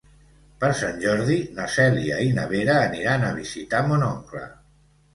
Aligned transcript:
Per 0.63 0.71
Sant 0.79 0.97
Jordi 1.03 1.35
na 1.59 1.69
Cèlia 1.75 2.19
i 2.31 2.33
na 2.41 2.49
Vera 2.57 2.81
aniran 2.89 3.31
a 3.31 3.33
visitar 3.39 3.87
mon 3.93 4.11
oncle. 4.13 4.47